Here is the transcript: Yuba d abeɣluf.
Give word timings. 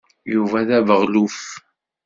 Yuba 0.33 0.61
d 0.67 0.69
abeɣluf. 0.77 1.39